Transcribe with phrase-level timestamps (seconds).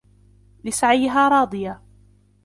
[0.65, 1.81] لِسَعْيِهَا رَاضِيَةٌ